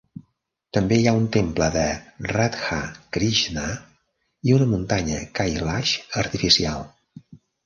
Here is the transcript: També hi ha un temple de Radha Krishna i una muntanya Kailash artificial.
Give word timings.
També 0.75 0.95
hi 0.99 1.03
ha 1.09 1.11
un 1.17 1.25
temple 1.35 1.67
de 1.75 1.83
Radha 2.31 2.77
Krishna 3.17 3.67
i 4.49 4.57
una 4.57 4.69
muntanya 4.73 5.21
Kailash 5.41 5.95
artificial. 6.25 6.83